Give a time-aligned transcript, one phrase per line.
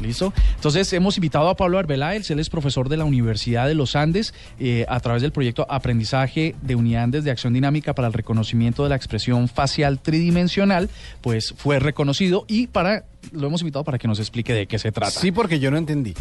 [0.00, 0.32] ¿Listo?
[0.54, 4.34] Entonces hemos invitado a Pablo Arbeláez, él es profesor de la Universidad de los Andes
[4.58, 6.90] eh, a través del proyecto Aprendizaje de Unidades
[7.24, 10.90] de Acción Dinámica para el Reconocimiento de la Expresión Facial Tridimensional,
[11.20, 14.92] pues fue reconocido y para lo hemos invitado para que nos explique de qué se
[14.92, 15.12] trata.
[15.12, 16.14] Sí, porque yo no entendí.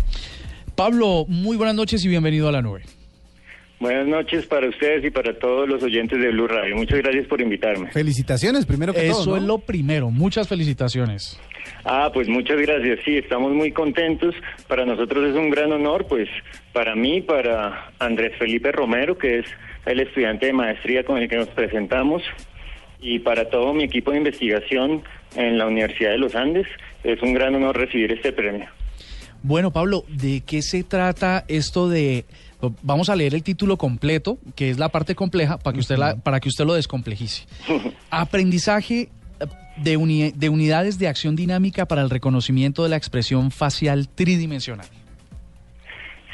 [0.76, 2.84] Pablo, muy buenas noches y bienvenido a la nube.
[3.80, 6.76] Buenas noches para ustedes y para todos los oyentes de Blue Radio.
[6.76, 7.90] Muchas gracias por invitarme.
[7.92, 9.36] Felicitaciones, primero que Eso todo.
[9.36, 9.38] ¿no?
[9.38, 10.12] es lo primero.
[10.12, 11.40] Muchas felicitaciones.
[11.86, 13.00] Ah, pues muchas gracias.
[13.06, 14.36] Sí, estamos muy contentos.
[14.68, 16.28] Para nosotros es un gran honor, pues
[16.74, 19.46] para mí, para Andrés Felipe Romero, que es
[19.86, 22.22] el estudiante de maestría con el que nos presentamos,
[23.00, 25.04] y para todo mi equipo de investigación
[25.38, 26.68] en la Universidad de los Andes,
[27.06, 28.68] es un gran honor recibir este premio.
[29.42, 32.26] Bueno, Pablo, ¿de qué se trata esto de
[32.82, 36.16] Vamos a leer el título completo, que es la parte compleja, para que usted, la,
[36.18, 37.46] para que usted lo descomplejice.
[38.10, 39.10] Aprendizaje
[39.78, 44.88] de, uni, de, unidades de acción dinámica para el reconocimiento de la expresión facial tridimensional.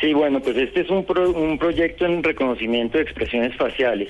[0.02, 4.10] Sí, bueno, pues este es un, pro, un proyecto en reconocimiento de expresiones faciales.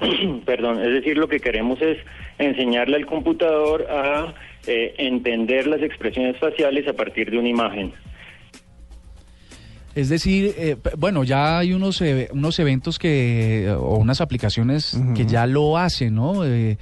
[0.46, 1.98] Perdón, es decir, lo que queremos es
[2.38, 4.34] enseñarle al computador a
[4.66, 7.92] eh, entender las expresiones faciales a partir de una imagen.
[9.94, 14.98] Es decir, eh, bueno, ya hay unos, eh, unos eventos que, o unas aplicaciones uh
[14.98, 15.16] -huh.
[15.16, 16.44] que ya lo hacen, ¿no?
[16.44, 16.78] Eh,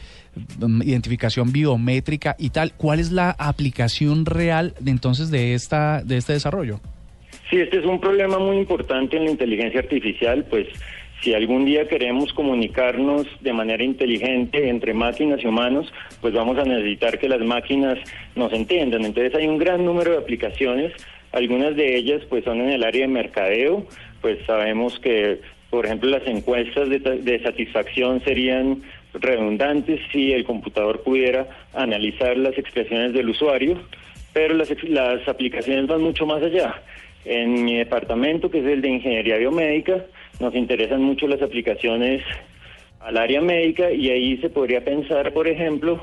[0.82, 2.72] identificación biométrica y tal.
[2.72, 6.80] ¿Cuál es la aplicación real de, entonces de, esta, de este desarrollo?
[7.50, 10.68] Sí, este es un problema muy importante en la inteligencia artificial, pues
[11.22, 16.64] si algún día queremos comunicarnos de manera inteligente entre máquinas y humanos, pues vamos a
[16.64, 17.98] necesitar que las máquinas
[18.34, 19.04] nos entiendan.
[19.04, 20.92] Entonces hay un gran número de aplicaciones
[21.32, 23.86] algunas de ellas pues son en el área de mercadeo,
[24.20, 28.82] pues sabemos que por ejemplo las encuestas de, de, satisfacción serían
[29.14, 33.80] redundantes si el computador pudiera analizar las expresiones del usuario,
[34.32, 36.82] pero las, las aplicaciones van mucho más allá.
[37.24, 40.04] En mi departamento, que es el de ingeniería biomédica,
[40.40, 42.22] nos interesan mucho las aplicaciones
[43.00, 46.02] al área médica y ahí se podría pensar, por ejemplo,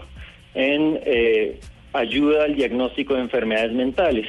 [0.53, 1.59] en eh,
[1.94, 4.27] ayuda al diagnóstico de enfermedades mentales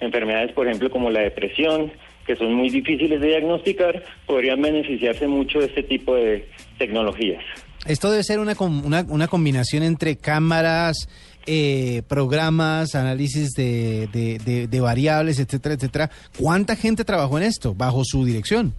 [0.00, 1.92] enfermedades, por ejemplo, como la depresión,
[2.26, 6.48] que son muy difíciles de diagnosticar, podrían beneficiarse mucho de este tipo de
[6.78, 7.42] tecnologías.
[7.86, 11.08] Esto debe ser una, una, una combinación entre cámaras,
[11.46, 16.10] eh, programas, análisis de, de, de, de, variables, etcétera, etcétera.
[16.38, 18.74] ¿Cuánta gente trabajó en esto bajo su dirección?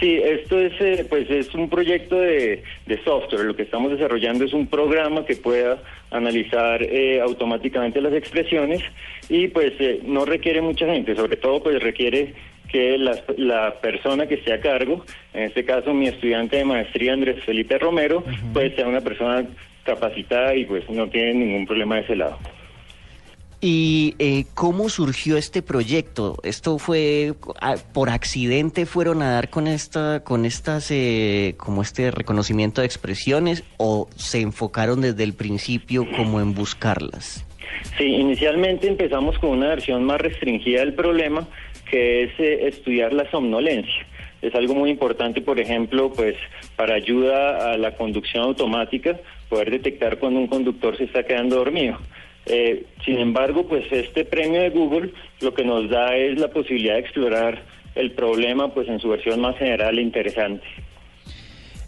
[0.00, 3.44] Sí, esto es, eh, pues es un proyecto de, de, software.
[3.44, 8.82] Lo que estamos desarrollando es un programa que pueda analizar eh, automáticamente las expresiones
[9.28, 12.32] y pues eh, no requiere mucha gente, sobre todo pues requiere
[12.68, 17.12] que la, la, persona que esté a cargo, en este caso mi estudiante de maestría
[17.12, 18.52] Andrés Felipe Romero, uh -huh.
[18.54, 19.44] pues sea una persona
[19.84, 22.38] capacitada y pues no tiene ningún problema de ese lado.
[23.62, 26.36] ¿Y eh, cómo surgió este proyecto?
[26.44, 27.34] ¿Esto fue
[27.92, 33.62] por accidente fueron a dar con esta, con estas, eh, como este reconocimiento de expresiones
[33.76, 37.46] o se enfocaron desde el principio como en buscarlas?
[37.98, 41.46] Sí, inicialmente empezamos con una versión más restringida del problema,
[41.90, 44.06] que es eh, estudiar la somnolencia.
[44.40, 46.34] Es algo muy importante, por ejemplo, pues
[46.76, 51.98] para ayuda a la conducción automática, poder detectar cuando un conductor se está quedando dormido.
[52.52, 56.94] Eh, sin embargo, pues este premio de Google lo que nos da es la posibilidad
[56.94, 57.62] de explorar
[57.94, 60.64] el problema pues en su versión más general e interesante.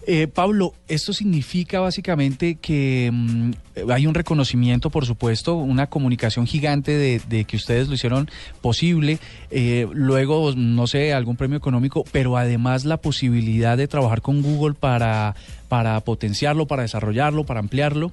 [0.06, 3.50] Eh, Pablo, esto significa básicamente que mmm,
[3.88, 8.28] hay un reconocimiento, por supuesto, una comunicación gigante de, de que ustedes lo hicieron
[8.60, 9.18] posible,
[9.50, 14.74] eh, luego, no sé, algún premio económico, pero además la posibilidad de trabajar con Google
[14.74, 15.34] para,
[15.68, 18.12] para potenciarlo, para desarrollarlo, para ampliarlo.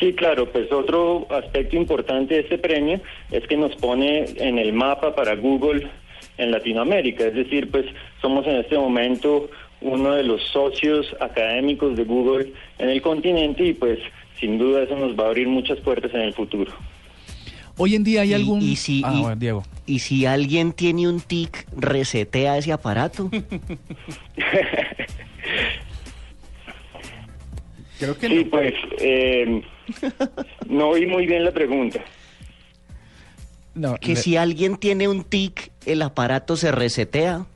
[0.00, 4.72] Sí, claro, pues otro aspecto importante de este premio es que nos pone en el
[4.72, 5.88] mapa para Google
[6.38, 7.86] en Latinoamérica, es decir, pues
[8.20, 13.74] somos en este momento uno de los socios académicos de Google en el continente y
[13.74, 13.98] pues
[14.40, 16.72] sin duda eso nos va a abrir muchas puertas en el futuro.
[17.76, 18.62] Hoy en día hay y, algún...
[18.62, 19.62] Y si, ah, y, bueno, Diego.
[19.86, 23.30] y si alguien tiene un tic, resetea ese aparato.
[28.02, 28.50] Creo que sí, no.
[28.50, 29.62] pues eh,
[30.68, 32.00] no oí muy bien la pregunta.
[33.76, 37.46] No, que si alguien tiene un tic, el aparato se resetea.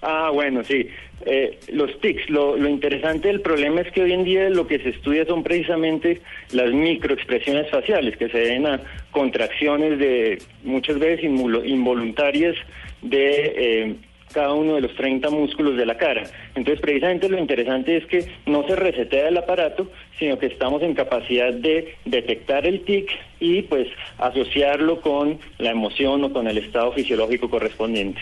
[0.00, 0.88] Ah, bueno, sí.
[1.26, 4.78] Eh, los tics, lo, lo interesante del problema es que hoy en día lo que
[4.78, 6.22] se estudia son precisamente
[6.52, 8.80] las microexpresiones faciales que se deben a
[9.10, 12.56] contracciones de muchas veces involuntarias
[13.02, 13.96] de eh,
[14.32, 16.24] cada uno de los 30 músculos de la cara.
[16.54, 19.88] Entonces, precisamente lo interesante es que no se resetea el aparato,
[20.18, 23.88] sino que estamos en capacidad de detectar el tic y pues
[24.18, 28.20] asociarlo con la emoción o con el estado fisiológico correspondiente.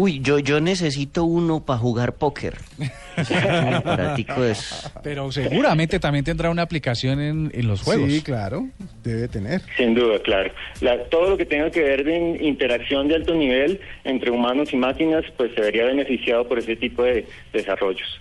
[0.00, 2.54] Uy, yo, yo necesito uno para jugar póker.
[3.18, 4.92] Esos.
[5.02, 8.08] Pero seguramente también tendrá una aplicación en, en los juegos.
[8.12, 8.68] Sí, claro,
[9.02, 9.60] debe tener.
[9.76, 10.52] Sin duda, claro.
[10.80, 14.76] La- todo lo que tenga que ver de interacción de alto nivel entre humanos y
[14.76, 18.20] máquinas, pues se vería beneficiado por ese tipo de desarrollos.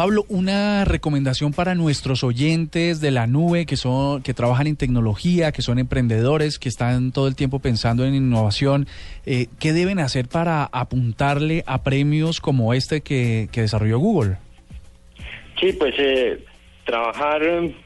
[0.00, 5.52] Pablo, una recomendación para nuestros oyentes de la nube que son que trabajan en tecnología,
[5.52, 8.86] que son emprendedores, que están todo el tiempo pensando en innovación,
[9.26, 14.38] eh, ¿qué deben hacer para apuntarle a premios como este que, que desarrolló Google?
[15.60, 16.46] Sí, pues eh,
[16.86, 17.42] trabajar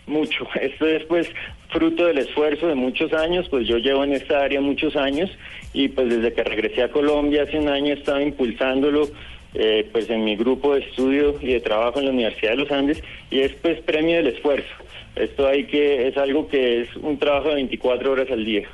[0.06, 0.46] mucho.
[0.60, 1.28] Esto es pues
[1.70, 5.28] fruto del esfuerzo de muchos años, pues yo llevo en esta área muchos años
[5.72, 9.08] y pues desde que regresé a Colombia hace un año estaba impulsándolo
[9.54, 12.70] eh, pues en mi grupo de estudio y de trabajo en la Universidad de los
[12.70, 14.68] Andes y es pues premio del esfuerzo.
[15.16, 18.68] Esto hay que es algo que es un trabajo de 24 horas al día.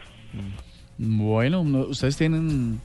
[0.98, 2.80] Bueno, no- ustedes tienen...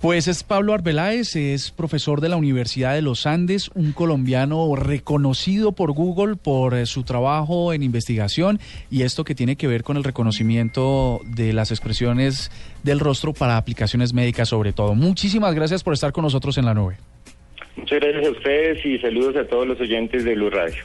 [0.00, 5.72] Pues es Pablo Arbeláez, es profesor de la Universidad de los Andes, un colombiano reconocido
[5.72, 8.58] por Google por eh, su trabajo en investigación
[8.90, 12.50] y esto que tiene que ver con el reconocimiento de las expresiones
[12.82, 14.94] del rostro para aplicaciones médicas sobre todo.
[14.94, 16.96] Muchísimas gracias por estar con nosotros en la nube.
[17.80, 20.84] Muchas gracias a ustedes y saludos a todos los oyentes de Blue Radio.